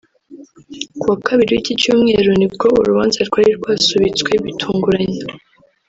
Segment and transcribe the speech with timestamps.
[0.99, 5.21] Ku wa kabiri w’icyi cyumweru ni bwo urubanza rwari rwasubitswe bitunguranye